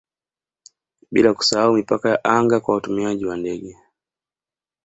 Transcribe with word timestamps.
bila 1.11 1.33
kusahau 1.33 1.73
mipaka 1.73 2.09
ya 2.09 2.23
anga 2.23 2.59
kwa 2.59 2.75
watumiaji 2.75 3.25
wa 3.25 3.37
ndege 3.37 3.77